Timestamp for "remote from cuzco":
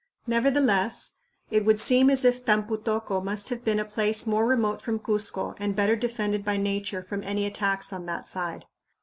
4.47-5.53